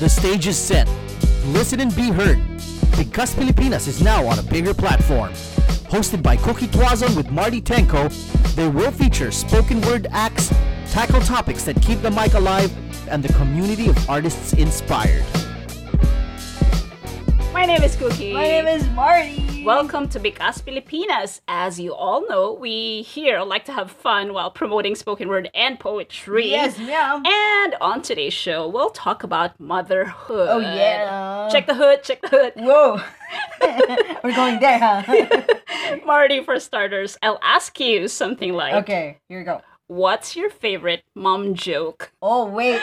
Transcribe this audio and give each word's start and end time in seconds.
The 0.00 0.08
stage 0.08 0.46
is 0.46 0.56
set. 0.56 0.88
Listen 1.48 1.80
and 1.80 1.94
be 1.94 2.08
heard. 2.10 2.38
Bigkas 2.96 3.34
Pilipinas 3.34 3.86
is 3.86 4.02
now 4.02 4.26
on 4.26 4.38
a 4.38 4.42
bigger 4.42 4.72
platform. 4.72 5.30
Hosted 5.92 6.22
by 6.22 6.38
Cookie 6.38 6.68
Tuazon 6.68 7.14
with 7.14 7.30
Marty 7.30 7.60
Tenko, 7.60 8.08
they 8.54 8.66
will 8.66 8.92
feature 8.92 9.30
spoken 9.30 9.82
word 9.82 10.06
acts, 10.10 10.48
tackle 10.90 11.20
topics 11.20 11.64
that 11.64 11.82
keep 11.82 12.00
the 12.00 12.10
mic 12.10 12.32
alive, 12.32 12.72
and 13.10 13.22
the 13.22 13.30
community 13.34 13.90
of 13.90 14.08
artists 14.08 14.54
inspired. 14.54 15.22
My 17.70 17.76
name 17.76 17.84
is 17.84 17.94
Cookie. 17.94 18.32
My 18.32 18.42
name 18.42 18.66
is 18.66 18.84
Marty. 18.88 19.62
Welcome 19.64 20.08
to 20.08 20.18
Bigkas 20.18 20.60
Pilipinas. 20.64 21.40
As 21.46 21.78
you 21.78 21.94
all 21.94 22.26
know, 22.28 22.52
we 22.52 23.02
here 23.02 23.42
like 23.42 23.64
to 23.66 23.72
have 23.72 23.92
fun 23.92 24.34
while 24.34 24.50
promoting 24.50 24.96
spoken 24.96 25.28
word 25.28 25.48
and 25.54 25.78
poetry. 25.78 26.50
Yes, 26.50 26.76
ma'am. 26.78 27.22
And 27.24 27.76
on 27.80 28.02
today's 28.02 28.32
show, 28.32 28.66
we'll 28.66 28.90
talk 28.90 29.22
about 29.22 29.60
motherhood. 29.60 30.48
Oh, 30.50 30.58
yeah. 30.58 31.48
Check 31.52 31.68
the 31.68 31.74
hood, 31.74 32.02
check 32.02 32.20
the 32.22 32.26
hood. 32.26 32.54
Whoa. 32.56 33.00
We're 34.24 34.34
going 34.34 34.58
there, 34.58 34.80
huh? 34.80 36.00
Marty, 36.04 36.42
for 36.42 36.58
starters, 36.58 37.16
I'll 37.22 37.38
ask 37.40 37.78
you 37.78 38.08
something 38.08 38.52
like 38.52 38.74
okay, 38.82 39.18
here 39.28 39.38
we 39.38 39.44
go. 39.44 39.62
What's 39.86 40.34
your 40.34 40.50
favorite 40.50 41.04
mom 41.14 41.54
joke? 41.54 42.10
Oh, 42.20 42.46
wait. 42.46 42.82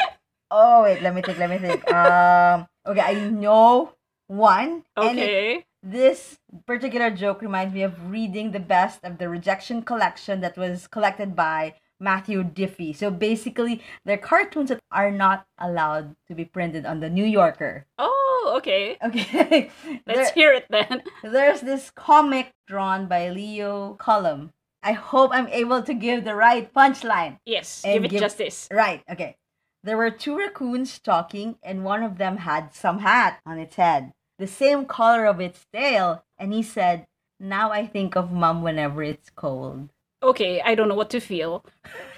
Oh, 0.49 0.83
wait. 0.83 1.02
Let 1.02 1.13
me 1.13 1.22
think. 1.22 1.39
Let 1.39 1.49
me 1.49 1.58
think. 1.58 1.91
Um, 1.91 2.67
okay, 2.88 3.02
I 3.02 3.30
know 3.30 3.91
one. 4.27 4.84
And 4.95 5.17
it- 5.20 5.23
Okay. 5.23 5.66
this 5.84 6.40
particular 6.66 7.09
joke 7.12 7.41
reminds 7.41 7.73
me 7.73 7.84
of 7.84 8.09
reading 8.12 8.52
the 8.52 8.59
best 8.59 9.03
of 9.03 9.17
the 9.17 9.30
rejection 9.30 9.81
collection 9.84 10.41
that 10.41 10.58
was 10.58 10.88
collected 10.88 11.36
by 11.36 11.76
Matthew 12.00 12.44
Diffee. 12.44 12.94
So 12.94 13.09
basically, 13.09 13.81
they're 14.05 14.17
cartoons 14.17 14.70
that 14.70 14.80
are 14.91 15.12
not 15.12 15.48
allowed 15.58 16.16
to 16.27 16.36
be 16.36 16.45
printed 16.45 16.86
on 16.86 17.00
the 17.00 17.09
New 17.09 17.26
Yorker. 17.26 17.86
Oh, 17.98 18.53
okay. 18.58 18.98
Okay. 19.03 19.72
Let's 20.06 20.30
There- 20.30 20.34
hear 20.36 20.53
it 20.53 20.66
then. 20.69 21.02
There's 21.23 21.62
this 21.62 21.89
comic 21.89 22.53
drawn 22.67 23.08
by 23.08 23.30
Leo 23.30 23.95
Cullum. 23.95 24.52
I 24.84 24.91
hope 24.94 25.31
I'm 25.34 25.47
able 25.50 25.81
to 25.84 25.94
give 25.94 26.23
the 26.23 26.36
right 26.36 26.72
punchline. 26.72 27.39
Yes, 27.45 27.81
give 27.81 28.06
it 28.06 28.12
give- 28.12 28.19
justice. 28.22 28.67
Right, 28.72 29.02
okay. 29.09 29.36
There 29.84 29.97
were 29.97 30.12
two 30.12 30.38
raccoons 30.38 31.00
talking, 31.00 31.58
and 31.64 31.84
one 31.84 32.03
of 32.03 32.17
them 32.17 32.38
had 32.38 32.73
some 32.73 33.00
hat 33.00 33.39
on 33.45 33.58
its 33.58 33.75
head, 33.75 34.14
the 34.39 34.47
same 34.47 34.85
color 34.85 35.25
of 35.25 35.39
its 35.41 35.66
tail, 35.73 36.23
and 36.38 36.53
he 36.53 36.63
said, 36.63 37.07
Now 37.39 37.71
I 37.71 37.85
think 37.88 38.16
of 38.16 38.31
mom 38.31 38.61
whenever 38.61 39.03
it's 39.03 39.29
cold. 39.29 39.89
Okay, 40.23 40.61
I 40.61 40.75
don't 40.75 40.88
know 40.89 40.95
what 40.95 41.09
to 41.11 41.19
feel. 41.19 41.63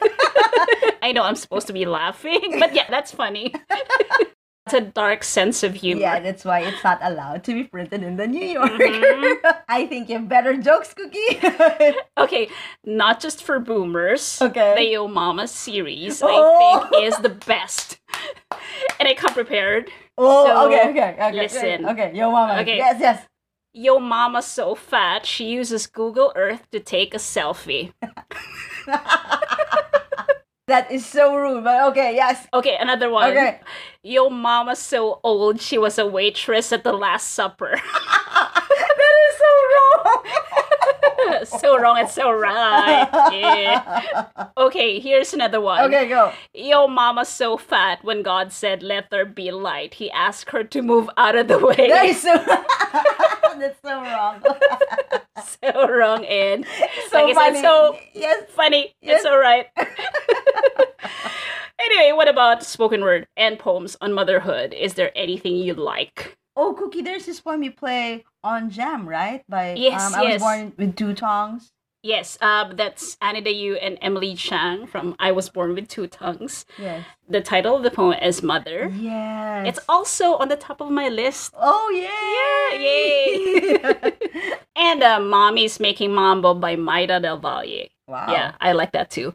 I 1.02 1.12
know 1.14 1.24
I'm 1.24 1.36
supposed 1.36 1.68
to 1.68 1.74
be 1.74 1.86
laughing, 1.86 2.58
but 2.60 2.74
yeah, 2.76 2.90
that's 2.90 3.12
funny. 3.12 3.54
it's 4.66 4.74
a 4.74 4.82
dark 4.82 5.24
sense 5.24 5.64
of 5.64 5.74
humor. 5.76 6.02
Yeah, 6.02 6.20
that's 6.20 6.46
why 6.46 6.62
it's 6.62 6.84
not 6.84 7.00
allowed 7.02 7.44
to 7.46 7.54
be 7.54 7.64
printed 7.66 8.04
in 8.04 8.16
the 8.18 8.28
New 8.28 8.46
Yorker. 8.46 8.78
Mhm. 8.78 9.36
I 9.70 9.86
think 9.88 10.10
you 10.10 10.16
have 10.20 10.30
better 10.30 10.56
jokes, 10.58 10.94
Cookie. 10.94 11.40
Okay, 12.18 12.50
not 12.86 13.20
just 13.20 13.44
for 13.44 13.60
boomers. 13.60 14.42
Okay. 14.42 14.76
The 14.76 14.84
Yo 14.92 15.08
Mama 15.08 15.48
series, 15.48 16.22
Oh. 16.24 16.28
I 16.30 16.90
think, 16.90 17.04
is 17.06 17.18
the 17.18 17.30
best. 17.30 17.99
And 19.00 19.08
I 19.08 19.14
come 19.14 19.34
prepared. 19.34 19.90
oh, 20.18 20.46
So, 20.46 20.68
okay, 20.68 20.90
okay, 20.90 21.14
okay. 21.14 21.32
listen. 21.34 21.86
Okay, 21.86 22.12
yo, 22.14 22.32
mama. 22.32 22.62
Okay. 22.62 22.78
Yes, 22.78 22.98
yes. 23.00 23.26
Yo 23.72 24.00
Mama's 24.00 24.46
so 24.46 24.74
fat, 24.74 25.28
she 25.28 25.46
uses 25.46 25.86
Google 25.86 26.34
Earth 26.36 26.68
to 26.72 26.80
take 26.80 27.14
a 27.14 27.18
selfie. 27.20 27.94
That 30.70 30.92
is 30.92 31.04
so 31.04 31.36
rude, 31.36 31.64
but 31.64 31.90
okay, 31.90 32.14
yes. 32.14 32.46
Okay, 32.54 32.78
another 32.80 33.10
one. 33.10 33.32
Okay. 33.32 33.60
Yo 34.04 34.30
Mama's 34.30 34.78
so 34.78 35.20
old, 35.24 35.60
she 35.60 35.80
was 35.80 35.98
a 35.98 36.06
waitress 36.06 36.72
at 36.72 36.84
the 36.84 36.94
Last 36.94 37.32
Supper. 37.32 37.72
that 37.74 39.14
is 39.26 39.38
so 39.42 39.52
wrong. 39.74 40.24
so 41.60 41.78
wrong 41.80 41.98
and 42.00 42.10
so 42.10 42.32
right. 42.32 43.08
Yeah. 43.32 44.48
Okay, 44.58 45.00
here's 45.00 45.34
another 45.34 45.62
one. 45.62 45.82
okay, 45.86 46.08
go. 46.08 46.32
Yo, 46.54 46.88
mama's 46.88 47.30
so 47.30 47.58
fat. 47.58 48.04
When 48.04 48.22
God 48.24 48.52
said, 48.52 48.84
"Let 48.84 49.10
there 49.10 49.26
be 49.26 49.52
light," 49.52 49.96
He 49.96 50.12
asked 50.12 50.50
her 50.52 50.64
to 50.64 50.82
move 50.82 51.10
out 51.18 51.36
of 51.36 51.48
the 51.48 51.60
way. 51.60 51.76
That 51.90 52.06
is 52.06 52.22
so. 52.22 52.36
That's 53.60 53.82
so 53.84 54.02
wrong. 54.02 54.44
so 55.62 55.90
wrong, 55.90 56.26
and 56.26 56.66
so 57.10 57.26
like 57.26 57.36
funny. 57.36 57.56
said, 57.56 57.62
so 57.62 57.98
yes. 58.14 58.44
funny. 58.52 58.94
Yes. 59.02 59.18
It's 59.18 59.26
all 59.26 59.40
right. 59.40 59.68
anyway, 61.80 62.12
what 62.14 62.30
about 62.30 62.64
spoken 62.64 63.02
word 63.02 63.28
and 63.36 63.60
poems 63.60 63.98
on 64.02 64.14
motherhood? 64.14 64.74
Is 64.74 64.94
there 64.94 65.12
anything 65.16 65.56
you 65.56 65.74
like? 65.74 66.38
Oh, 66.60 66.74
Cookie, 66.74 67.02
there's 67.02 67.26
this 67.26 67.40
poem 67.40 67.64
you 67.64 67.72
play 67.72 68.26
on 68.44 68.70
Jam, 68.70 69.08
right? 69.08 69.44
By 69.48 69.76
Yes, 69.76 70.02
um, 70.14 70.20
I 70.20 70.24
yes. 70.24 70.34
was 70.34 70.42
born 70.42 70.74
with 70.78 70.96
two 70.98 71.14
tongues. 71.14 71.72
Yes, 72.04 72.38
um, 72.42 72.76
that's 72.76 73.16
Anida 73.18 73.48
Yoeu 73.52 73.78
and 73.82 73.98
Emily 74.02 74.34
Chang 74.36 74.88
from 74.88 75.16
"I 75.20 75.32
Was 75.34 75.50
Born 75.50 75.76
with 75.76 75.90
Two 75.90 76.08
Tongues." 76.08 76.66
Yes. 76.78 77.04
The 77.28 77.42
title 77.42 77.76
of 77.76 77.84
the 77.84 77.92
poem 77.92 78.16
is 78.22 78.42
"Mother." 78.42 78.88
Yes. 78.96 79.68
It's 79.68 79.80
also 79.90 80.36
on 80.38 80.48
the 80.48 80.56
top 80.56 80.80
of 80.80 80.90
my 80.92 81.10
list. 81.10 81.52
Oh 81.60 81.90
yeah! 81.92 82.80
Yeah. 82.80 84.04
Yay. 84.04 84.54
And 84.80 85.04
uh, 85.04 85.20
Mommy's 85.20 85.78
Making 85.82 86.14
Mambo 86.16 86.54
by 86.54 86.78
Mayda 86.78 87.22
Del 87.22 87.38
Valle. 87.38 87.88
wow. 88.08 88.32
Yeah, 88.32 88.54
I 88.62 88.72
like 88.72 88.94
that 88.94 89.12
too. 89.12 89.34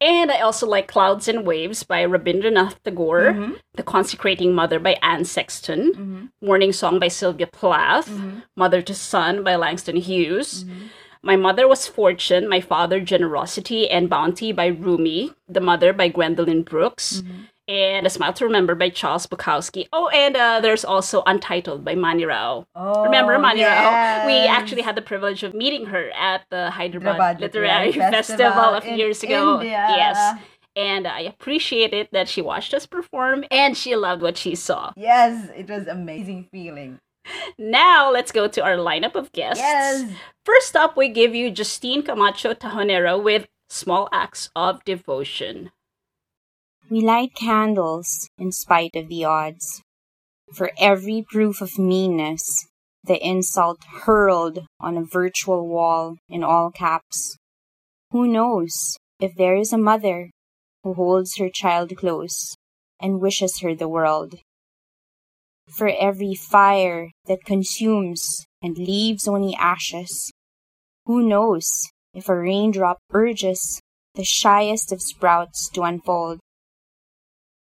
And 0.00 0.30
I 0.30 0.40
also 0.40 0.66
like 0.66 0.88
Clouds 0.88 1.28
and 1.28 1.46
Waves 1.46 1.82
by 1.82 2.04
Rabindranath 2.04 2.76
Tagore, 2.84 3.32
Mhm. 3.32 3.58
The 3.74 3.82
Consecrating 3.82 4.52
Mother 4.54 4.78
by 4.78 4.96
Anne 5.02 5.24
Sexton, 5.24 5.92
Mhm. 5.94 6.46
Morning 6.46 6.72
Song 6.72 6.98
by 6.98 7.08
Sylvia 7.08 7.46
Plath, 7.46 8.08
Mhm. 8.10 8.42
Mother 8.56 8.82
to 8.82 8.94
Son 8.94 9.42
by 9.44 9.54
Langston 9.56 9.96
Hughes. 9.96 10.64
Mhm. 10.64 10.88
My 11.22 11.36
Mother 11.36 11.66
Was 11.66 11.86
Fortune, 11.86 12.48
My 12.48 12.60
Father 12.60 13.00
Generosity 13.00 13.88
and 13.88 14.10
Bounty 14.10 14.52
by 14.52 14.66
Rumi, 14.66 15.32
The 15.48 15.60
Mother 15.60 15.92
by 15.94 16.08
Gwendolyn 16.08 16.62
Brooks, 16.64 17.22
Mhm. 17.22 17.48
And 17.66 18.06
A 18.06 18.10
Smile 18.10 18.32
to 18.34 18.44
Remember 18.44 18.74
by 18.74 18.90
Charles 18.90 19.26
Bukowski. 19.26 19.88
Oh, 19.92 20.08
and 20.08 20.36
uh, 20.36 20.60
there's 20.60 20.84
also 20.84 21.22
Untitled 21.26 21.84
by 21.84 21.94
Mani 21.94 22.24
Rao. 22.24 22.66
Oh, 22.74 23.04
Remember 23.04 23.38
Mani 23.38 23.64
Rao? 23.64 24.26
We 24.26 24.34
actually 24.46 24.82
had 24.82 24.96
the 24.96 25.02
privilege 25.02 25.42
of 25.42 25.54
meeting 25.54 25.86
her 25.86 26.10
at 26.10 26.42
the 26.50 26.70
Hyderabad, 26.70 27.16
Hyderabad 27.16 27.40
Literary, 27.40 27.86
Literary 27.86 28.12
Festival, 28.12 28.44
Festival 28.46 28.74
a 28.74 28.80
few 28.80 28.94
years 28.94 29.22
ago. 29.22 29.54
India. 29.60 29.86
Yes. 29.96 30.40
And 30.76 31.06
I 31.06 31.20
appreciated 31.20 32.08
that 32.12 32.28
she 32.28 32.42
watched 32.42 32.74
us 32.74 32.84
perform 32.84 33.44
and 33.50 33.76
she 33.76 33.94
loved 33.94 34.22
what 34.22 34.36
she 34.36 34.54
saw. 34.54 34.92
Yes, 34.96 35.48
it 35.56 35.68
was 35.68 35.86
amazing 35.86 36.48
feeling. 36.50 36.98
Now, 37.56 38.10
let's 38.10 38.32
go 38.32 38.48
to 38.48 38.62
our 38.62 38.76
lineup 38.76 39.14
of 39.14 39.32
guests. 39.32 39.62
Yes. 39.62 40.10
First 40.44 40.76
up, 40.76 40.96
we 40.96 41.08
give 41.08 41.34
you 41.34 41.50
Justine 41.50 42.02
Camacho 42.02 42.54
Tajonero 42.54 43.22
with 43.22 43.46
Small 43.68 44.08
Acts 44.12 44.50
of 44.54 44.84
Devotion. 44.84 45.70
We 46.94 47.00
light 47.00 47.34
candles 47.34 48.28
in 48.38 48.52
spite 48.52 48.94
of 48.94 49.08
the 49.08 49.24
odds. 49.24 49.82
For 50.52 50.70
every 50.78 51.24
proof 51.28 51.60
of 51.60 51.76
meanness, 51.76 52.68
the 53.02 53.18
insult 53.20 53.80
hurled 54.04 54.60
on 54.78 54.96
a 54.96 55.02
virtual 55.02 55.66
wall 55.66 56.18
in 56.28 56.44
all 56.44 56.70
caps. 56.70 57.36
Who 58.12 58.28
knows 58.28 58.96
if 59.18 59.34
there 59.34 59.56
is 59.56 59.72
a 59.72 59.76
mother 59.76 60.30
who 60.84 60.94
holds 60.94 61.36
her 61.38 61.50
child 61.52 61.96
close 61.96 62.54
and 63.00 63.20
wishes 63.20 63.58
her 63.58 63.74
the 63.74 63.88
world? 63.88 64.36
For 65.68 65.88
every 65.88 66.36
fire 66.36 67.10
that 67.24 67.44
consumes 67.44 68.46
and 68.62 68.78
leaves 68.78 69.26
only 69.26 69.56
ashes, 69.56 70.30
who 71.06 71.26
knows 71.26 71.90
if 72.14 72.28
a 72.28 72.38
raindrop 72.38 72.98
urges 73.12 73.80
the 74.14 74.22
shyest 74.22 74.92
of 74.92 75.02
sprouts 75.02 75.68
to 75.70 75.82
unfold? 75.82 76.38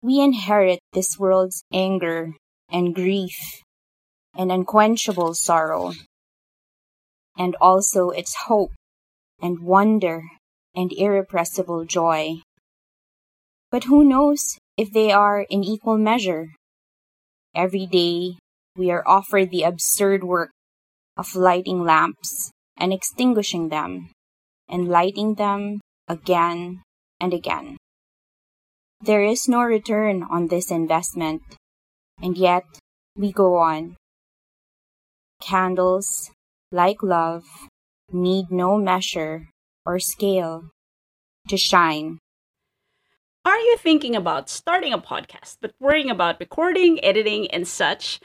We 0.01 0.21
inherit 0.21 0.79
this 0.93 1.19
world's 1.19 1.63
anger 1.73 2.35
and 2.71 2.95
grief 2.95 3.37
and 4.35 4.51
unquenchable 4.51 5.33
sorrow, 5.33 5.93
and 7.37 7.55
also 7.59 8.09
its 8.09 8.35
hope 8.47 8.71
and 9.41 9.59
wonder 9.59 10.23
and 10.75 10.93
irrepressible 10.93 11.85
joy. 11.85 12.35
But 13.71 13.83
who 13.85 14.05
knows 14.05 14.57
if 14.77 14.93
they 14.93 15.11
are 15.11 15.41
in 15.49 15.63
equal 15.63 15.97
measure? 15.97 16.53
Every 17.53 17.85
day 17.85 18.37
we 18.77 18.91
are 18.91 19.05
offered 19.05 19.51
the 19.51 19.63
absurd 19.63 20.23
work 20.23 20.51
of 21.17 21.35
lighting 21.35 21.83
lamps 21.83 22.51
and 22.77 22.93
extinguishing 22.93 23.67
them, 23.67 24.11
and 24.69 24.87
lighting 24.87 25.35
them 25.35 25.81
again 26.07 26.81
and 27.19 27.33
again. 27.33 27.75
There 29.01 29.23
is 29.23 29.47
no 29.47 29.61
return 29.61 30.23
on 30.29 30.47
this 30.47 30.69
investment, 30.69 31.41
and 32.21 32.37
yet 32.37 32.65
we 33.15 33.31
go 33.31 33.55
on. 33.55 33.95
Candles, 35.41 36.31
like 36.69 37.01
love, 37.01 37.45
need 38.11 38.51
no 38.51 38.77
measure 38.77 39.47
or 39.85 39.99
scale 39.99 40.71
to 41.47 41.55
shine. 41.55 42.19
Are 43.45 43.57
you 43.57 43.77
thinking 43.77 44.17
about 44.17 44.49
starting 44.49 44.91
a 44.91 44.99
podcast 44.99 45.57
but 45.61 45.71
worrying 45.79 46.09
about 46.09 46.41
recording, 46.41 47.01
editing, 47.01 47.49
and 47.51 47.65
such? 47.65 48.19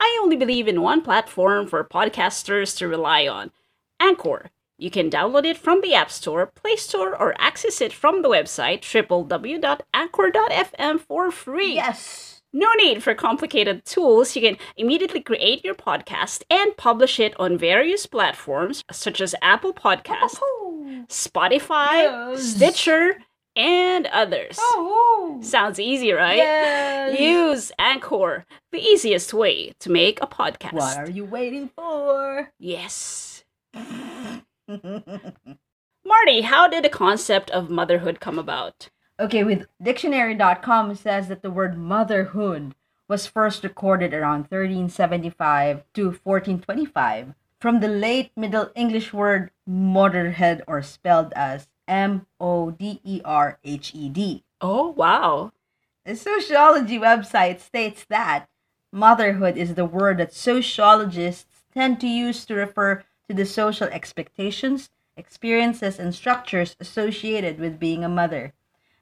I 0.00 0.18
only 0.22 0.36
believe 0.36 0.66
in 0.66 0.80
one 0.80 1.02
platform 1.02 1.66
for 1.66 1.84
podcasters 1.84 2.76
to 2.78 2.88
rely 2.88 3.28
on 3.28 3.52
Anchor. 4.00 4.50
You 4.76 4.90
can 4.90 5.08
download 5.10 5.44
it 5.44 5.56
from 5.56 5.80
the 5.82 5.94
App 5.94 6.10
Store, 6.10 6.46
Play 6.46 6.74
Store, 6.76 7.16
or 7.16 7.34
access 7.38 7.80
it 7.80 7.92
from 7.92 8.22
the 8.22 8.28
website 8.28 8.80
www.anchor.fm 8.82 11.00
for 11.00 11.30
free. 11.30 11.74
Yes. 11.74 12.42
No 12.52 12.72
need 12.74 13.02
for 13.02 13.14
complicated 13.14 13.84
tools. 13.84 14.34
You 14.36 14.42
can 14.42 14.56
immediately 14.76 15.20
create 15.20 15.64
your 15.64 15.74
podcast 15.74 16.42
and 16.50 16.76
publish 16.76 17.18
it 17.18 17.34
on 17.38 17.58
various 17.58 18.06
platforms 18.06 18.84
such 18.92 19.20
as 19.20 19.34
Apple 19.42 19.72
Podcasts, 19.72 20.38
Spotify, 21.08 22.02
Yes. 22.32 22.42
Stitcher, 22.54 23.18
and 23.56 24.06
others. 24.06 24.56
Oh. 24.60 25.38
Sounds 25.42 25.78
easy, 25.80 26.12
right? 26.12 26.36
Yes. 26.36 27.18
Use 27.20 27.72
Anchor, 27.78 28.44
the 28.72 28.80
easiest 28.80 29.32
way 29.34 29.72
to 29.80 29.90
make 29.90 30.20
a 30.20 30.26
podcast. 30.26 30.72
What 30.74 30.96
are 30.98 31.10
you 31.10 31.24
waiting 31.24 31.70
for? 31.76 32.50
Yes. 32.58 33.44
Marty, 36.06 36.42
how 36.42 36.68
did 36.68 36.84
the 36.84 36.88
concept 36.88 37.50
of 37.50 37.70
motherhood 37.70 38.20
come 38.20 38.38
about? 38.38 38.88
Okay, 39.20 39.44
with 39.44 39.66
dictionary.com 39.82 40.94
says 40.94 41.28
that 41.28 41.42
the 41.42 41.50
word 41.50 41.78
motherhood 41.78 42.74
was 43.08 43.26
first 43.26 43.62
recorded 43.62 44.14
around 44.14 44.48
1375 44.50 45.84
to 45.92 46.04
1425 46.22 47.34
from 47.60 47.80
the 47.80 47.88
late 47.88 48.30
Middle 48.36 48.70
English 48.74 49.12
word 49.12 49.50
motherhead 49.66 50.62
or 50.66 50.82
spelled 50.82 51.32
as 51.36 51.68
M 51.86 52.26
O 52.40 52.70
D 52.70 53.00
E 53.04 53.20
R 53.24 53.58
H 53.62 53.92
E 53.94 54.08
D. 54.08 54.44
Oh, 54.60 54.90
wow. 54.90 55.52
The 56.04 56.16
sociology 56.16 56.98
website 56.98 57.60
states 57.60 58.04
that 58.08 58.48
motherhood 58.92 59.56
is 59.56 59.74
the 59.74 59.84
word 59.84 60.18
that 60.18 60.32
sociologists 60.32 61.64
tend 61.72 62.00
to 62.00 62.06
use 62.06 62.44
to 62.46 62.54
refer 62.54 63.04
to 63.28 63.34
the 63.34 63.46
social 63.46 63.88
expectations, 63.88 64.90
experiences, 65.16 65.98
and 65.98 66.14
structures 66.14 66.76
associated 66.80 67.58
with 67.58 67.80
being 67.80 68.04
a 68.04 68.08
mother. 68.08 68.52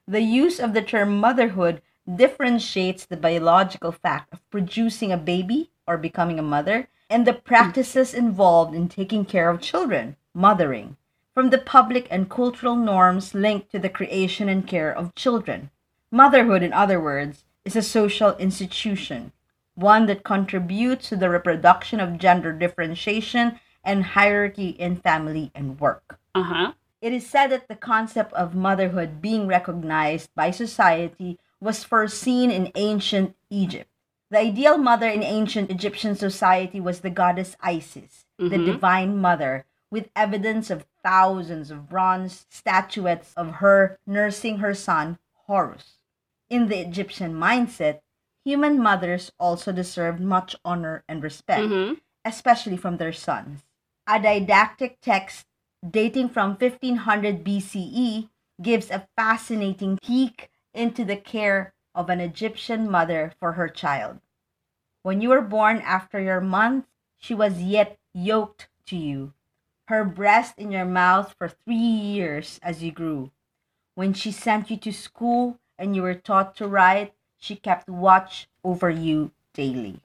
The 0.06 0.20
use 0.20 0.58
of 0.58 0.74
the 0.74 0.82
term 0.82 1.18
motherhood 1.18 1.80
differentiates 2.12 3.06
the 3.06 3.16
biological 3.16 3.92
fact 3.92 4.32
of 4.32 4.50
producing 4.50 5.12
a 5.12 5.16
baby 5.16 5.70
or 5.86 5.96
becoming 5.96 6.38
a 6.38 6.42
mother 6.42 6.88
and 7.08 7.26
the 7.26 7.32
practices 7.32 8.14
involved 8.14 8.74
in 8.74 8.88
taking 8.88 9.24
care 9.24 9.50
of 9.50 9.60
children, 9.60 10.16
mothering, 10.34 10.96
from 11.34 11.50
the 11.50 11.58
public 11.58 12.06
and 12.10 12.30
cultural 12.30 12.76
norms 12.76 13.34
linked 13.34 13.70
to 13.70 13.78
the 13.78 13.88
creation 13.88 14.48
and 14.48 14.66
care 14.66 14.92
of 14.92 15.14
children. 15.14 15.70
Motherhood, 16.10 16.62
in 16.62 16.72
other 16.72 17.00
words, 17.00 17.44
is 17.64 17.76
a 17.76 17.82
social 17.82 18.36
institution, 18.36 19.32
one 19.74 20.06
that 20.06 20.24
contributes 20.24 21.08
to 21.08 21.16
the 21.16 21.30
reproduction 21.30 22.00
of 22.00 22.18
gender 22.18 22.52
differentiation 22.52 23.60
and 23.84 24.04
hierarchy 24.04 24.70
in 24.70 24.96
family 24.96 25.50
and 25.54 25.78
work. 25.80 26.18
Uh 26.34 26.42
huh. 26.42 26.72
It 27.00 27.12
is 27.12 27.26
said 27.26 27.48
that 27.48 27.68
the 27.68 27.74
concept 27.74 28.32
of 28.34 28.54
motherhood 28.54 29.20
being 29.20 29.46
recognized 29.46 30.30
by 30.34 30.50
society 30.52 31.38
was 31.60 31.82
first 31.84 32.18
seen 32.18 32.50
in 32.50 32.70
ancient 32.76 33.34
Egypt. 33.50 33.90
The 34.30 34.38
ideal 34.38 34.78
mother 34.78 35.08
in 35.08 35.22
ancient 35.22 35.70
Egyptian 35.70 36.14
society 36.16 36.80
was 36.80 37.00
the 37.00 37.10
goddess 37.10 37.56
Isis, 37.60 38.24
the 38.38 38.56
Mhm. 38.56 38.64
divine 38.66 39.18
mother, 39.18 39.66
with 39.90 40.08
evidence 40.16 40.70
of 40.70 40.86
thousands 41.02 41.70
of 41.70 41.88
bronze 41.88 42.46
statuettes 42.48 43.34
of 43.36 43.56
her 43.56 43.98
nursing 44.06 44.58
her 44.58 44.72
son, 44.74 45.18
Horus. 45.46 45.98
In 46.48 46.68
the 46.68 46.78
Egyptian 46.78 47.34
mindset, 47.34 48.00
human 48.44 48.80
mothers 48.80 49.32
also 49.38 49.70
deserved 49.72 50.20
much 50.20 50.54
honor 50.64 51.02
and 51.08 51.22
respect 51.22 51.62
Mm-hmm. 51.64 51.94
especially 52.24 52.76
from 52.76 52.96
their 52.98 53.12
sons. 53.12 53.64
A 54.06 54.20
didactic 54.20 55.00
text 55.00 55.46
dating 55.88 56.30
from 56.30 56.56
1500 56.56 57.44
BCE 57.44 58.28
gives 58.60 58.90
a 58.90 59.06
fascinating 59.16 59.98
peek 60.02 60.50
into 60.74 61.04
the 61.04 61.16
care 61.16 61.72
of 61.94 62.10
an 62.10 62.20
Egyptian 62.20 62.90
mother 62.90 63.32
for 63.38 63.52
her 63.52 63.68
child. 63.68 64.18
When 65.02 65.20
you 65.20 65.28
were 65.28 65.40
born 65.40 65.78
after 65.78 66.20
your 66.20 66.40
month, 66.40 66.86
she 67.16 67.32
was 67.32 67.62
yet 67.62 67.96
yoked 68.12 68.68
to 68.86 68.96
you, 68.96 69.34
her 69.86 70.04
breast 70.04 70.58
in 70.58 70.72
your 70.72 70.84
mouth 70.84 71.34
for 71.38 71.48
three 71.48 71.76
years 71.76 72.58
as 72.62 72.82
you 72.82 72.90
grew. 72.90 73.30
When 73.94 74.14
she 74.14 74.32
sent 74.32 74.70
you 74.70 74.78
to 74.78 74.92
school 74.92 75.58
and 75.78 75.94
you 75.94 76.02
were 76.02 76.14
taught 76.14 76.56
to 76.56 76.66
write, 76.66 77.14
she 77.38 77.54
kept 77.54 77.88
watch 77.88 78.48
over 78.64 78.90
you 78.90 79.30
daily. 79.54 80.00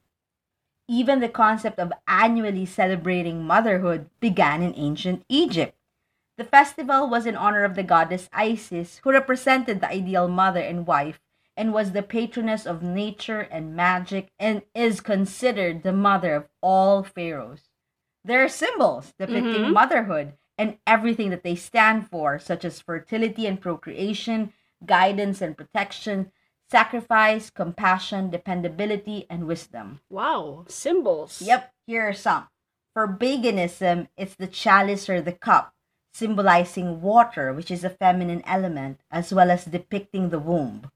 Even 0.87 1.19
the 1.19 1.29
concept 1.29 1.79
of 1.79 1.91
annually 2.07 2.65
celebrating 2.65 3.43
motherhood 3.43 4.09
began 4.19 4.61
in 4.61 4.73
ancient 4.75 5.25
Egypt. 5.27 5.75
The 6.37 6.43
festival 6.43 7.09
was 7.09 7.25
in 7.25 7.35
honor 7.35 7.63
of 7.63 7.75
the 7.75 7.83
goddess 7.83 8.29
Isis, 8.31 8.99
who 8.99 9.11
represented 9.11 9.81
the 9.81 9.89
ideal 9.89 10.27
mother 10.27 10.61
and 10.61 10.87
wife 10.87 11.19
and 11.57 11.73
was 11.73 11.91
the 11.91 12.03
patroness 12.03 12.65
of 12.67 12.83
nature 12.83 13.41
and 13.41 13.75
magic 13.75 14.31
and 14.39 14.61
is 14.75 15.01
considered 15.01 15.81
the 15.81 15.91
mother 15.93 16.35
of 16.35 16.47
all 16.61 17.03
pharaohs. 17.03 17.69
There 18.23 18.43
are 18.43 18.49
symbols 18.49 19.13
depicting 19.17 19.63
Mhm. 19.63 19.73
motherhood 19.73 20.33
and 20.57 20.77
everything 20.85 21.31
that 21.31 21.43
they 21.43 21.55
stand 21.55 22.09
for, 22.09 22.37
such 22.39 22.63
as 22.63 22.81
fertility 22.81 23.47
and 23.47 23.59
procreation, 23.59 24.53
guidance 24.85 25.41
and 25.41 25.57
protection, 25.57 26.31
sacrifice, 26.69 27.49
compassion, 27.49 28.29
dependability, 28.29 29.25
and 29.29 29.47
wisdom. 29.47 29.99
Wow. 30.09 30.65
Symbols. 30.67 31.41
Yep, 31.41 31.71
here 31.85 32.07
are 32.09 32.13
some. 32.13 32.47
For 32.93 33.07
paganism, 33.07 34.07
it's 34.17 34.35
the 34.35 34.47
chalice 34.47 35.09
or 35.09 35.21
the 35.21 35.31
cup, 35.31 35.73
symbolizing 36.13 37.01
water, 37.01 37.53
which 37.53 37.69
is 37.71 37.83
a 37.83 37.89
feminine 37.89 38.41
element, 38.45 38.99
as 39.11 39.33
well 39.33 39.51
as 39.51 39.65
depicting 39.65 40.29
the 40.29 40.39
womb. 40.39 40.89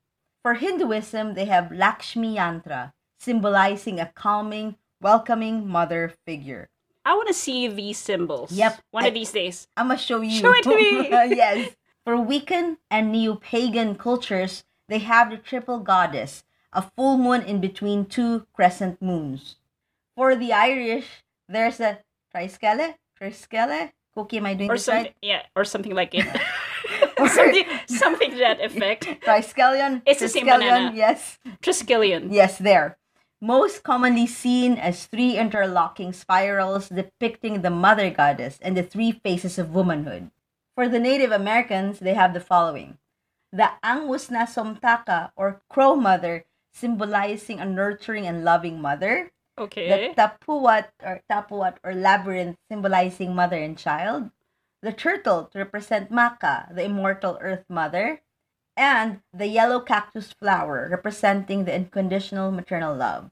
For 0.44 0.56
Hinduism, 0.56 1.36
they 1.36 1.46
have 1.46 1.72
Lakshmi 1.72 2.36
Yantra, 2.36 2.94
symbolizing 3.20 4.00
a 4.00 4.12
calming, 4.16 4.78
welcoming 5.00 5.68
mother 5.68 6.14
figure. 6.26 6.70
I 7.06 7.14
want 7.16 7.28
to 7.28 7.34
see 7.34 7.68
these 7.68 7.98
symbols. 7.98 8.52
Yep. 8.52 8.82
One 8.92 9.04
I- 9.04 9.08
of 9.08 9.14
these 9.14 9.32
days. 9.32 9.68
I'm 9.78 9.88
gonna 9.88 10.00
show 10.00 10.22
you. 10.22 10.40
Show 10.40 10.54
it 10.54 10.64
to 10.64 10.76
me. 10.76 11.10
yes. 11.36 11.76
For 12.04 12.16
Wiccan 12.16 12.78
and 12.90 13.12
Neo 13.12 13.36
pagan 13.36 13.94
cultures, 13.96 14.64
they 14.92 15.00
have 15.00 15.32
the 15.32 15.38
triple 15.38 15.80
goddess, 15.80 16.44
a 16.74 16.82
full 16.82 17.18
moon 17.18 17.42
in 17.44 17.62
between 17.62 18.06
two 18.06 18.46
crescent 18.52 19.02
moons. 19.02 19.56
For 20.18 20.36
the 20.36 20.52
Irish, 20.52 21.08
there's 21.48 21.80
a 21.80 22.00
triskele, 22.36 22.96
triskele. 23.20 23.92
Cookie, 24.14 24.38
am 24.38 24.46
I 24.46 24.54
doing 24.54 24.70
Or 24.70 24.76
this 24.76 24.84
something. 24.84 25.06
right? 25.06 25.16
Yeah. 25.22 25.44
Or 25.56 25.64
something 25.64 25.96
like 25.96 26.14
it. 26.14 26.28
Or- 27.18 27.30
something, 27.30 27.64
something 27.88 28.32
to 28.32 28.38
that 28.38 28.60
effect. 28.60 29.06
Triskelion. 29.26 30.02
It's 30.06 30.20
the 30.20 30.28
same 30.28 30.48
banana. 30.48 30.92
Yes. 30.94 31.40
Triskelion. 31.64 32.28
Yes, 32.30 32.58
there. 32.58 32.98
Most 33.40 33.84
commonly 33.84 34.28
seen 34.28 34.74
as 34.78 35.06
three 35.06 35.38
interlocking 35.38 36.12
spirals 36.12 36.90
depicting 36.90 37.62
the 37.62 37.70
mother 37.70 38.10
goddess 38.10 38.60
and 38.62 38.76
the 38.76 38.84
three 38.84 39.14
faces 39.14 39.58
of 39.58 39.74
womanhood. 39.74 40.32
For 40.76 40.90
the 40.90 41.00
Native 41.00 41.32
Americans, 41.32 42.00
they 42.00 42.14
have 42.14 42.34
the 42.34 42.42
following 42.42 42.98
the 43.52 43.72
Angwusnasomtaka, 43.84 45.32
or 45.36 45.62
crow 45.70 45.96
mother, 45.96 46.46
symbolizing 46.74 47.60
a 47.60 47.66
nurturing 47.66 48.26
and 48.26 48.44
loving 48.44 48.82
mother. 48.82 49.32
Okay. 49.58 49.90
The 49.90 50.16
Tapuat, 50.16 50.88
or 51.04 51.22
Tapuat, 51.30 51.78
or 51.84 51.94
labyrinth, 51.94 52.58
symbolizing 52.70 53.36
mother 53.36 53.58
and 53.58 53.78
child. 53.78 54.32
The 54.82 54.94
turtle, 54.94 55.46
to 55.52 55.60
represent 55.60 56.10
Maka, 56.10 56.70
the 56.74 56.84
immortal 56.86 57.38
earth 57.42 57.66
mother 57.70 58.22
and 58.78 59.22
the 59.34 59.48
yellow 59.48 59.80
cactus 59.80 60.32
flower 60.32 60.88
representing 60.90 61.66
the 61.66 61.76
unconditional 61.76 62.52
maternal 62.52 62.96
love. 62.96 63.30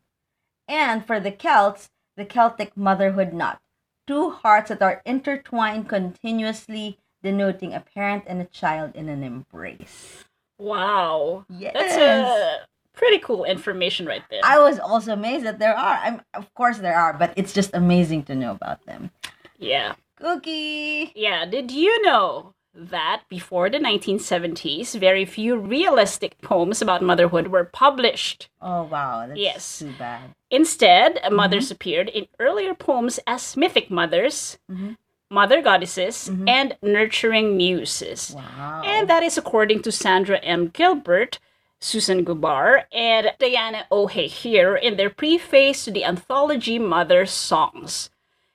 And 0.68 1.06
for 1.06 1.20
the 1.20 1.32
Celts, 1.32 1.90
the 2.18 2.26
Celtic 2.26 2.78
motherhood 2.78 3.34
knot, 3.34 3.62
two 4.06 4.30
hearts 4.30 4.70
that 4.70 4.82
are 4.82 5.02
intertwined 5.06 5.90
continuously, 5.90 7.00
denoting 7.24 7.74
a 7.74 7.80
parent 7.82 8.24
and 8.28 8.42
a 8.42 8.46
child 8.46 8.96
in 8.96 9.10
an 9.10 9.24
embrace. 9.24 10.26
Wow. 10.58 11.46
Yes. 11.50 11.74
That's 11.74 11.96
a 11.98 12.66
pretty 12.94 13.20
cool 13.20 13.46
information 13.46 14.06
right 14.06 14.24
there. 14.30 14.42
I 14.44 14.60
was 14.60 14.78
also 14.80 15.14
amazed 15.14 15.46
that 15.46 15.60
there 15.60 15.76
are. 15.78 16.00
I'm, 16.04 16.22
of 16.34 16.54
course, 16.54 16.80
there 16.80 16.96
are, 16.98 17.14
but 17.14 17.34
it's 17.36 17.54
just 17.54 17.72
amazing 17.74 18.24
to 18.24 18.36
know 18.36 18.52
about 18.52 18.86
them. 18.86 19.12
yeah. 19.58 19.96
Cookie. 20.18 21.14
Yeah. 21.16 21.46
Did 21.46 21.72
you 21.72 22.02
know 22.02 22.54
that 22.74 23.24
before 23.30 23.70
the 23.70 23.80
1970s, 23.80 25.00
very 25.00 25.24
few 25.24 25.56
realistic 25.58 26.40
poems 26.42 26.82
about 26.82 27.02
motherhood 27.02 27.48
were 27.48 27.64
published? 27.64 28.50
Oh 28.62 28.84
wow, 28.84 29.26
that's 29.28 29.40
Yes. 29.40 29.80
too 29.80 29.94
bad. 29.98 30.36
Instead, 30.52 31.20
mothers 31.32 31.72
appeared 31.72 32.10
in 32.10 32.28
earlier 32.38 32.74
poems 32.74 33.18
as 33.26 33.56
mythic 33.56 33.90
mothers, 33.90 34.58
Mhm. 34.70 34.98
Mother 35.32 35.62
goddesses, 35.62 36.30
mm-hmm. 36.30 36.48
and 36.48 36.78
nurturing 36.82 37.56
muses. 37.56 38.34
Wow. 38.36 38.82
And 38.84 39.10
that 39.10 39.24
is 39.24 39.38
according 39.38 39.84
to 39.84 39.92
Sandra 39.92 40.40
M. 40.40 40.70
Gilbert, 40.70 41.40
Susan 41.80 42.26
Gubar, 42.26 42.86
and 42.92 43.32
Diana 43.40 43.86
O'Hehir 43.92 44.82
in 44.82 44.98
their 44.98 45.10
preface 45.10 45.86
to 45.86 45.92
the 45.92 46.04
anthology 46.04 46.80
Mother 46.80 47.26
Songs. 47.26 48.10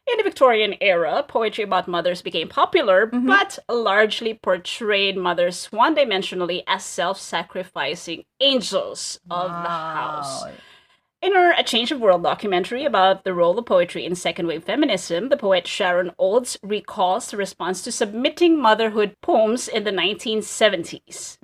In 0.07 0.19
the 0.19 0.23
Victorian 0.23 0.75
era, 0.83 1.25
poetry 1.27 1.65
about 1.65 1.89
mothers 1.89 2.21
became 2.21 2.49
popular, 2.49 3.07
mm-hmm. 3.07 3.27
but 3.27 3.59
largely 3.71 4.35
portrayed 4.35 5.17
mothers 5.17 5.73
one 5.73 5.97
dimensionally 5.97 6.63
as 6.67 6.85
self 6.85 7.19
sacrificing 7.19 8.25
angels 8.41 9.19
of 9.31 9.49
the 9.49 9.69
house. 9.69 10.45
In 11.25 11.33
her 11.35 11.53
A 11.53 11.63
Change 11.63 11.91
of 11.91 12.01
World 12.01 12.23
documentary 12.23 12.85
about 12.85 13.25
the 13.25 13.33
role 13.33 13.59
of 13.59 13.65
poetry 13.65 14.05
in 14.05 14.15
second 14.15 14.47
wave 14.47 14.63
feminism, 14.65 15.31
the 15.31 15.39
poet 15.39 15.67
Sharon 15.67 16.11
Olds 16.19 16.59
recalls 16.63 17.31
the 17.31 17.39
response 17.39 17.81
to 17.83 17.91
submitting 17.93 18.61
motherhood 18.61 19.17
poems 19.23 19.67
in 19.67 19.85
the 19.85 19.91
1970s. 19.91 21.39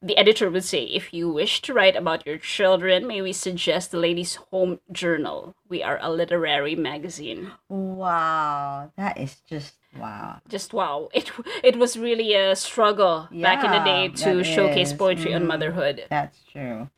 The 0.00 0.16
editor 0.16 0.48
would 0.48 0.62
say, 0.62 0.84
if 0.84 1.12
you 1.12 1.28
wish 1.28 1.60
to 1.62 1.74
write 1.74 1.96
about 1.96 2.24
your 2.24 2.38
children, 2.38 3.08
may 3.08 3.20
we 3.20 3.32
suggest 3.32 3.90
the 3.90 3.98
Ladies' 3.98 4.36
Home 4.52 4.78
Journal? 4.92 5.56
We 5.68 5.82
are 5.82 5.98
a 6.00 6.12
literary 6.12 6.76
magazine. 6.76 7.50
Wow. 7.68 8.92
That 8.96 9.18
is 9.18 9.40
just 9.48 9.74
wow. 9.98 10.40
Just 10.48 10.72
wow. 10.72 11.08
It, 11.12 11.32
it 11.64 11.76
was 11.76 11.98
really 11.98 12.34
a 12.34 12.54
struggle 12.54 13.28
back 13.32 13.64
in 13.64 13.72
the 13.72 13.80
day 13.80 14.08
to 14.22 14.44
showcase 14.44 14.92
is. 14.92 14.96
poetry 14.96 15.34
on 15.34 15.42
Mm. 15.42 15.46
motherhood. 15.48 16.04
That's 16.08 16.38
true. 16.52 16.88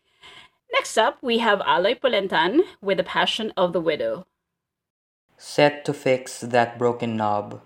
Next 0.73 0.97
up, 0.97 1.19
we 1.21 1.39
have 1.39 1.59
Aloy 1.61 1.99
Polintan 1.99 2.61
with 2.81 2.99
The 2.99 3.05
Passion 3.05 3.53
of 3.57 3.73
the 3.73 3.81
Widow. 3.81 4.27
Set 5.37 5.85
to 5.85 5.93
fix 5.93 6.41
that 6.41 6.79
broken 6.79 7.17
knob, 7.17 7.63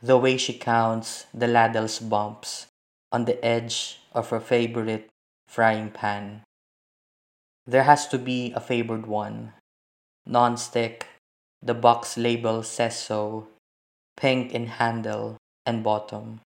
the 0.00 0.16
way 0.16 0.36
she 0.36 0.54
counts 0.54 1.26
the 1.34 1.46
ladle's 1.46 1.98
bumps 1.98 2.66
on 3.10 3.26
the 3.26 3.42
edge 3.44 4.00
of 4.12 4.30
her 4.30 4.40
favorite 4.40 5.08
frying 5.46 5.90
pan. 5.90 6.42
There 7.66 7.84
has 7.84 8.08
to 8.08 8.18
be 8.18 8.52
a 8.56 8.60
favored 8.60 9.06
one. 9.06 9.52
Non-stick, 10.26 11.06
the 11.62 11.74
box 11.74 12.16
label 12.16 12.62
says 12.62 12.98
so, 12.98 13.48
pink 14.16 14.52
in 14.52 14.66
handle 14.66 15.36
and 15.66 15.84
bottom. 15.84 16.40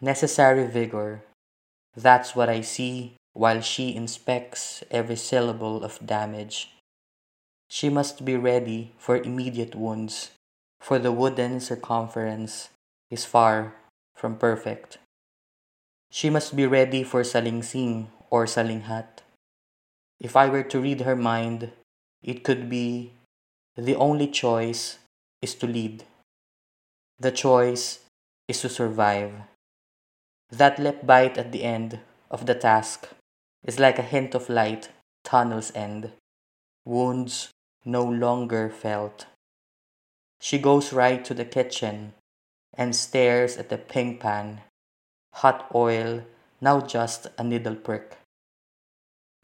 Necessary 0.00 0.66
vigor, 0.66 1.24
that's 1.96 2.36
what 2.36 2.48
I 2.48 2.60
see 2.60 3.17
while 3.38 3.62
she 3.62 3.94
inspects 3.94 4.82
every 4.90 5.14
syllable 5.14 5.84
of 5.84 6.02
damage. 6.04 6.74
She 7.70 7.88
must 7.88 8.24
be 8.24 8.34
ready 8.34 8.90
for 8.98 9.14
immediate 9.14 9.76
wounds, 9.78 10.34
for 10.82 10.98
the 10.98 11.12
wooden 11.12 11.60
circumference 11.60 12.70
is 13.14 13.24
far 13.24 13.78
from 14.16 14.34
perfect. 14.34 14.98
She 16.10 16.30
must 16.30 16.56
be 16.56 16.66
ready 16.66 17.04
for 17.04 17.22
salingsing 17.22 18.10
or 18.28 18.46
salinghat. 18.46 19.22
If 20.18 20.34
I 20.34 20.50
were 20.50 20.66
to 20.74 20.80
read 20.82 21.06
her 21.06 21.14
mind, 21.14 21.70
it 22.24 22.42
could 22.42 22.68
be 22.68 23.12
the 23.76 23.94
only 23.94 24.26
choice 24.26 24.98
is 25.40 25.54
to 25.62 25.70
lead. 25.70 26.02
The 27.20 27.30
choice 27.30 28.02
is 28.48 28.58
to 28.62 28.68
survive. 28.68 29.46
That 30.50 30.80
lip 30.80 31.06
bite 31.06 31.38
at 31.38 31.52
the 31.52 31.62
end 31.62 32.00
of 32.32 32.46
the 32.46 32.56
task 32.56 33.14
is 33.64 33.78
like 33.78 33.98
a 33.98 34.02
hint 34.02 34.34
of 34.34 34.48
light, 34.48 34.90
tunnel's 35.24 35.72
end. 35.74 36.12
Wounds 36.84 37.50
no 37.84 38.04
longer 38.04 38.70
felt. 38.70 39.26
She 40.40 40.58
goes 40.58 40.92
right 40.92 41.24
to 41.24 41.34
the 41.34 41.44
kitchen 41.44 42.14
and 42.74 42.94
stares 42.94 43.56
at 43.56 43.68
the 43.68 43.78
pink 43.78 44.20
pan. 44.20 44.62
Hot 45.34 45.70
oil, 45.74 46.24
now 46.60 46.80
just 46.80 47.26
a 47.36 47.44
needle 47.44 47.74
prick. 47.74 48.18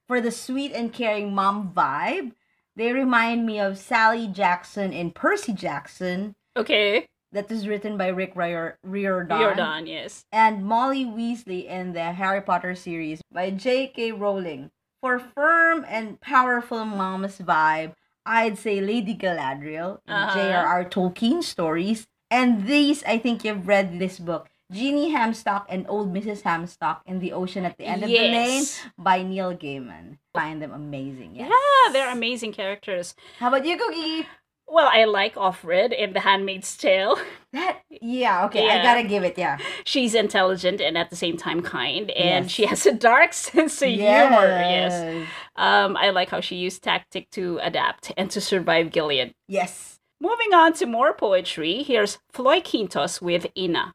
For 0.07 0.21
the 0.21 0.31
sweet 0.31 0.71
and 0.71 0.93
caring 0.93 1.35
mom 1.35 1.73
vibe, 1.75 2.31
they 2.77 2.93
remind 2.93 3.45
me 3.45 3.59
of 3.59 3.77
Sally 3.77 4.27
Jackson 4.27 4.93
and 4.93 5.13
Percy 5.13 5.51
Jackson, 5.53 6.33
Okay, 6.57 7.07
that 7.31 7.49
is 7.51 7.67
written 7.67 7.97
by 7.97 8.07
Rick 8.07 8.35
Rior- 8.35 8.75
Riordan, 8.83 9.39
Jordan, 9.39 9.87
yes. 9.87 10.25
and 10.31 10.63
Molly 10.65 11.05
Weasley 11.05 11.65
in 11.65 11.93
the 11.93 12.11
Harry 12.11 12.41
Potter 12.41 12.75
series 12.75 13.21
by 13.31 13.49
J.K. 13.51 14.11
Rowling. 14.13 14.71
For 15.01 15.17
firm 15.17 15.85
and 15.87 16.19
powerful 16.21 16.85
mom's 16.85 17.39
vibe, 17.39 17.93
I'd 18.25 18.57
say 18.59 18.81
Lady 18.81 19.15
Galadriel 19.15 19.99
in 20.07 20.13
Uh-huh. 20.13 20.35
J.R.R. 20.35 20.85
Tolkien 20.85 21.41
stories. 21.41 22.05
And 22.29 22.67
these, 22.67 23.03
I 23.03 23.17
think 23.17 23.43
you've 23.43 23.67
read 23.67 23.97
this 23.99 24.19
book, 24.19 24.47
Ginnie 24.71 25.11
Hempstock 25.11 25.65
and 25.67 25.85
Old 25.89 26.13
Mrs. 26.13 26.43
Hempstock 26.43 26.99
in 27.05 27.19
the 27.19 27.33
Ocean 27.33 27.65
at 27.65 27.77
the 27.77 27.85
End 27.85 28.03
of 28.03 28.09
the 28.09 28.15
Lane 28.19 28.63
by 28.97 29.21
Neil 29.23 29.51
Gaiman. 29.57 30.17
Find 30.33 30.61
them 30.61 30.71
amazing. 30.71 31.35
Yes. 31.35 31.49
Yeah, 31.51 31.91
they're 31.91 32.11
amazing 32.11 32.53
characters. 32.53 33.15
How 33.39 33.49
about 33.49 33.65
you, 33.65 33.75
Cookie? 33.77 34.27
Well, 34.71 34.89
I 34.89 35.03
like 35.03 35.35
Offred 35.35 35.91
in 35.91 36.13
The 36.13 36.21
Handmaid's 36.21 36.75
Tale. 36.77 37.17
That 37.53 37.81
yeah, 37.89 38.45
okay, 38.45 38.69
I 38.69 38.81
gotta 38.81 39.03
give 39.03 39.23
it, 39.23 39.37
yeah. 39.37 39.57
She's 39.83 40.15
intelligent 40.15 40.79
and 40.79 40.97
at 40.97 41.09
the 41.09 41.17
same 41.17 41.35
time 41.35 41.61
kind, 41.61 42.09
and 42.11 42.45
Yes. 42.45 42.51
she 42.51 42.65
has 42.65 42.85
a 42.85 42.93
dark 42.93 43.33
sense 43.47 43.81
of 43.81 43.89
humor. 43.89 44.47
Yes. 44.47 45.27
Um, 45.57 45.97
I 45.97 46.11
like 46.11 46.29
how 46.29 46.39
she 46.39 46.55
used 46.55 46.81
tactic 46.81 47.29
to 47.31 47.59
adapt 47.61 48.13
and 48.15 48.31
to 48.31 48.39
survive 48.39 48.93
Gilead. 48.93 49.33
Yes. 49.49 49.99
Moving 50.21 50.53
on 50.53 50.71
to 50.79 50.85
more 50.85 51.11
poetry, 51.13 51.83
here's 51.83 52.19
Floy 52.31 52.61
Quintos 52.61 53.21
with 53.21 53.47
Ina. 53.57 53.91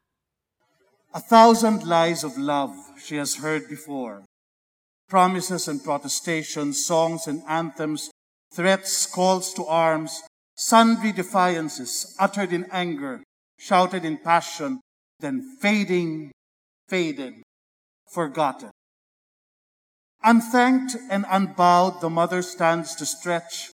A 1.15 1.19
thousand 1.19 1.83
lies 1.83 2.23
of 2.23 2.37
love 2.37 2.75
she 3.03 3.15
has 3.15 3.37
heard 3.37 3.67
before. 3.67 4.21
Promises 5.09 5.67
and 5.67 5.83
protestations, 5.83 6.85
songs 6.85 7.25
and 7.25 7.41
anthems, 7.47 8.11
threats, 8.53 9.07
calls 9.07 9.51
to 9.55 9.65
arms, 9.65 10.21
sundry 10.57 11.11
defiances 11.11 12.15
uttered 12.19 12.51
in 12.51 12.65
anger, 12.71 13.23
shouted 13.57 14.03
in 14.03 14.17
passion, 14.17 14.81
then 15.19 15.55
fading, 15.61 16.31
faded, 16.89 17.35
forgotten. 18.11 18.71
Unthanked 20.23 20.97
and 21.09 21.25
unbowed, 21.29 22.01
the 22.01 22.09
mother 22.09 22.41
stands 22.41 22.95
to 22.95 23.05
stretch. 23.05 23.69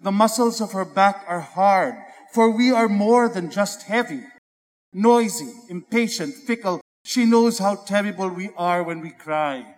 The 0.00 0.12
muscles 0.12 0.60
of 0.60 0.72
her 0.72 0.84
back 0.84 1.24
are 1.26 1.40
hard, 1.40 1.94
for 2.32 2.50
we 2.50 2.70
are 2.70 2.88
more 2.88 3.28
than 3.28 3.50
just 3.50 3.82
heavy. 3.82 4.22
Noisy, 4.92 5.52
impatient, 5.68 6.34
fickle, 6.34 6.80
she 7.04 7.24
knows 7.24 7.58
how 7.58 7.74
terrible 7.74 8.28
we 8.28 8.50
are 8.56 8.82
when 8.82 9.00
we 9.00 9.10
cry. 9.10 9.74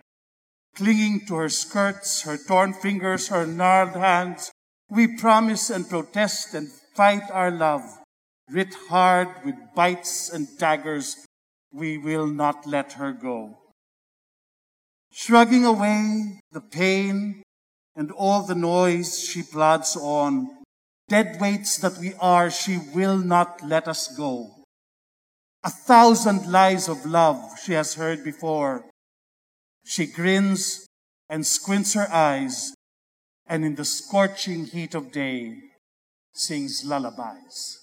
Clinging 0.75 1.25
to 1.27 1.35
her 1.35 1.49
skirts, 1.49 2.21
her 2.21 2.37
torn 2.37 2.73
fingers, 2.73 3.29
her 3.29 3.45
gnarled 3.47 3.95
hands, 3.95 4.51
we 4.91 5.07
promise 5.15 5.69
and 5.69 5.89
protest 5.89 6.53
and 6.53 6.69
fight 6.93 7.23
our 7.31 7.49
love. 7.49 7.81
Writ 8.51 8.75
hard 8.89 9.29
with 9.45 9.55
bites 9.73 10.29
and 10.29 10.45
daggers, 10.57 11.15
we 11.71 11.97
will 11.97 12.27
not 12.27 12.67
let 12.67 12.93
her 12.93 13.13
go. 13.13 13.57
Shrugging 15.13 15.65
away 15.65 16.41
the 16.51 16.59
pain 16.59 17.41
and 17.95 18.11
all 18.11 18.43
the 18.45 18.55
noise, 18.55 19.17
she 19.17 19.41
plods 19.41 19.95
on, 19.95 20.49
Dead 21.07 21.39
weights 21.39 21.77
that 21.77 21.97
we 21.97 22.13
are, 22.19 22.49
she 22.49 22.77
will 22.93 23.17
not 23.17 23.61
let 23.63 23.87
us 23.87 24.13
go. 24.15 24.49
A 25.63 25.69
thousand 25.69 26.51
lies 26.51 26.89
of 26.89 27.05
love 27.05 27.59
she 27.63 27.73
has 27.73 27.95
heard 27.95 28.23
before. 28.23 28.85
She 29.85 30.05
grins 30.05 30.85
and 31.29 31.45
squints 31.45 31.93
her 31.93 32.07
eyes, 32.11 32.73
and 33.51 33.65
in 33.65 33.75
the 33.75 33.83
scorching 33.83 34.63
heat 34.63 34.95
of 34.95 35.11
day, 35.11 35.57
sings 36.31 36.85
lullabies. 36.85 37.79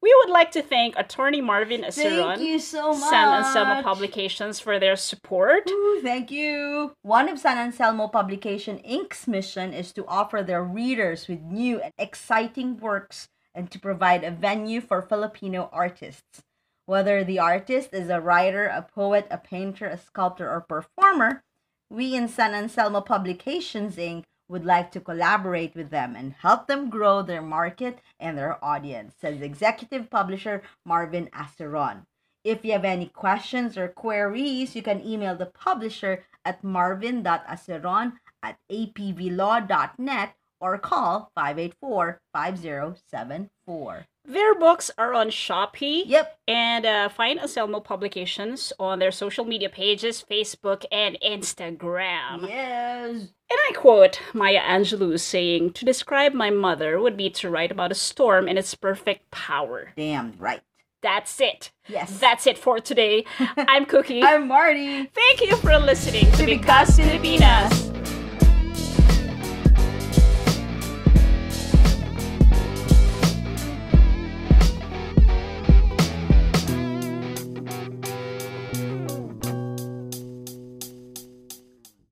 We 0.00 0.14
would 0.18 0.30
like 0.30 0.52
to 0.52 0.62
thank 0.62 0.96
attorney 0.96 1.40
Marvin 1.40 1.82
Aceron, 1.82 2.36
Thank 2.36 2.62
so. 2.62 2.92
San 2.94 3.42
Anselmo 3.42 3.82
Publications 3.82 4.60
for 4.60 4.78
their 4.78 4.94
support. 4.94 5.68
Ooh, 5.68 6.00
thank 6.04 6.30
you. 6.30 6.92
One 7.02 7.28
of 7.28 7.40
San 7.40 7.58
Anselmo 7.58 8.06
Publication 8.06 8.78
Inc.'s 8.88 9.26
mission 9.26 9.74
is 9.74 9.92
to 9.94 10.06
offer 10.06 10.44
their 10.44 10.62
readers 10.62 11.26
with 11.26 11.42
new 11.42 11.80
and 11.80 11.92
exciting 11.98 12.78
works 12.78 13.28
and 13.52 13.72
to 13.72 13.80
provide 13.80 14.22
a 14.22 14.30
venue 14.30 14.80
for 14.80 15.02
Filipino 15.02 15.68
artists. 15.72 16.44
Whether 16.86 17.24
the 17.24 17.40
artist 17.40 17.88
is 17.92 18.08
a 18.08 18.20
writer, 18.20 18.66
a 18.66 18.82
poet, 18.82 19.26
a 19.32 19.36
painter, 19.36 19.86
a 19.86 19.98
sculptor, 19.98 20.48
or 20.48 20.60
performer, 20.60 21.42
we 21.90 22.14
in 22.14 22.28
San 22.28 22.54
Anselmo 22.54 23.00
Publications 23.00 23.96
Inc. 23.96 24.24
would 24.48 24.64
like 24.64 24.90
to 24.92 25.00
collaborate 25.00 25.74
with 25.74 25.90
them 25.90 26.14
and 26.16 26.34
help 26.34 26.66
them 26.66 26.90
grow 26.90 27.22
their 27.22 27.42
market 27.42 28.00
and 28.20 28.36
their 28.36 28.62
audience, 28.64 29.14
says 29.20 29.40
executive 29.40 30.10
publisher 30.10 30.62
Marvin 30.84 31.28
Aceron. 31.32 32.04
If 32.44 32.64
you 32.64 32.72
have 32.72 32.84
any 32.84 33.06
questions 33.06 33.76
or 33.76 33.88
queries, 33.88 34.76
you 34.76 34.82
can 34.82 35.04
email 35.04 35.36
the 35.36 35.46
publisher 35.46 36.24
at 36.44 36.62
marvin.aceron 36.62 38.12
at 38.42 38.58
apvlaw.net 38.70 40.34
or 40.60 40.78
call 40.78 41.30
584-5074. 41.38 44.04
Their 44.24 44.54
books 44.54 44.90
are 44.98 45.14
on 45.14 45.30
Shopee. 45.30 46.02
Yep. 46.04 46.38
And 46.46 46.84
uh, 46.84 47.08
find 47.08 47.40
Anselmo 47.40 47.80
Publications 47.80 48.74
on 48.78 48.98
their 48.98 49.10
social 49.10 49.46
media 49.46 49.70
pages, 49.70 50.22
Facebook 50.30 50.84
and 50.92 51.16
Instagram. 51.24 52.46
Yes. 52.46 53.28
And 53.50 53.58
I 53.68 53.72
quote 53.74 54.20
Maya 54.34 54.60
Angelou 54.60 55.18
saying, 55.18 55.72
To 55.72 55.86
describe 55.86 56.34
my 56.34 56.50
mother 56.50 57.00
would 57.00 57.16
be 57.16 57.30
to 57.30 57.48
write 57.48 57.72
about 57.72 57.90
a 57.90 57.94
storm 57.94 58.48
in 58.48 58.58
its 58.58 58.74
perfect 58.74 59.30
power. 59.30 59.92
Damn 59.96 60.34
right. 60.38 60.60
That's 61.00 61.40
it. 61.40 61.70
Yes. 61.86 62.18
That's 62.18 62.46
it 62.46 62.58
for 62.58 62.80
today. 62.80 63.24
I'm 63.56 63.86
Cookie. 63.86 64.22
I'm 64.22 64.46
Marty. 64.48 65.06
Thank 65.06 65.40
you 65.40 65.56
for 65.56 65.78
listening 65.78 66.30
to 66.32 66.36
To 66.38 66.44
Because 66.46 66.98
Bigkas 66.98 66.98
Pilipinas. 66.98 67.97